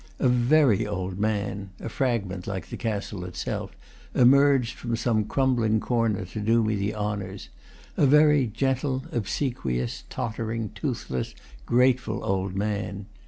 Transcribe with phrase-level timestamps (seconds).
[0.17, 3.75] A very old man (a fragment, like the castle itself)
[4.15, 7.49] emerged from some crumbling corner to do me the honors,
[7.97, 11.35] a very gentle, obsequious, tottering, toothless,
[11.67, 13.05] grateful old man.